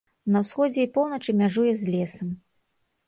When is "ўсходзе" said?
0.45-0.79